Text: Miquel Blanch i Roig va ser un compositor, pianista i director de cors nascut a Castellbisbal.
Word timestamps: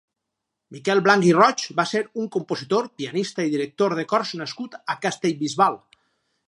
Miquel 0.75 1.01
Blanch 1.07 1.27
i 1.31 1.33
Roig 1.37 1.65
va 1.81 1.85
ser 1.91 2.01
un 2.23 2.31
compositor, 2.37 2.89
pianista 3.03 3.47
i 3.49 3.53
director 3.55 3.97
de 4.01 4.09
cors 4.15 4.35
nascut 4.43 4.81
a 4.95 4.99
Castellbisbal. 5.07 5.81